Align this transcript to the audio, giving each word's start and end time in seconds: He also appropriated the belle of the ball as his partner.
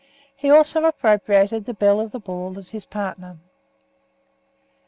He 0.35 0.49
also 0.49 0.85
appropriated 0.85 1.65
the 1.65 1.75
belle 1.75 1.99
of 1.99 2.11
the 2.11 2.19
ball 2.19 2.57
as 2.57 2.69
his 2.71 2.87
partner. 2.87 3.37